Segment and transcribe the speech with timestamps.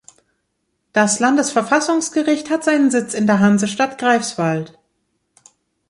[0.93, 4.75] Das Landesverfassungsgericht hat seinen Sitz in der Hansestadt Greifswald.